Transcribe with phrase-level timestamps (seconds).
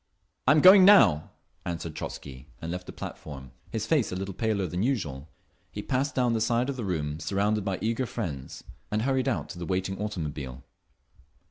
[0.47, 1.29] "I'm going now!"
[1.63, 3.51] answered Trotzky, and left the platform.
[3.69, 5.29] His face a little paler than usual,
[5.71, 9.47] he passed down the side of the room, surrounded by eager friends, and hurried out
[9.49, 10.63] to the waiting automobile.